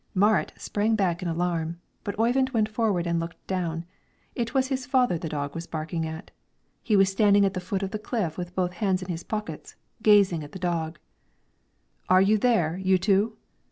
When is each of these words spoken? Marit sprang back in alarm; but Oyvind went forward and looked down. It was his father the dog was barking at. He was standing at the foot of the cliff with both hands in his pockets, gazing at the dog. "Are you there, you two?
Marit 0.15 0.51
sprang 0.57 0.95
back 0.95 1.21
in 1.21 1.27
alarm; 1.27 1.79
but 2.03 2.17
Oyvind 2.17 2.49
went 2.55 2.67
forward 2.67 3.05
and 3.05 3.19
looked 3.19 3.37
down. 3.45 3.85
It 4.33 4.51
was 4.51 4.69
his 4.69 4.87
father 4.87 5.19
the 5.19 5.29
dog 5.29 5.53
was 5.53 5.67
barking 5.67 6.07
at. 6.07 6.31
He 6.81 6.95
was 6.95 7.11
standing 7.11 7.45
at 7.45 7.53
the 7.53 7.59
foot 7.59 7.83
of 7.83 7.91
the 7.91 7.99
cliff 7.99 8.35
with 8.35 8.55
both 8.55 8.73
hands 8.73 9.03
in 9.03 9.09
his 9.09 9.21
pockets, 9.23 9.75
gazing 10.01 10.43
at 10.43 10.53
the 10.53 10.57
dog. 10.57 10.97
"Are 12.09 12.19
you 12.19 12.39
there, 12.39 12.77
you 12.77 12.97
two? 12.97 13.37